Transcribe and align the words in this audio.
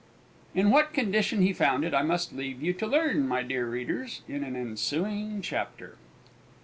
In 0.55 0.71
what 0.71 0.93
condition 0.95 1.43
he 1.43 1.53
found 1.53 1.85
it 1.85 1.93
I 1.93 2.01
must 2.01 2.33
leave 2.33 2.59
you 2.63 2.73
to 2.73 2.87
learn, 2.87 3.27
my 3.27 3.43
dear 3.43 3.67
readers, 3.67 4.23
in 4.27 4.43
an 4.43 4.55
ensuing 4.55 5.43
chapter. 5.43 5.95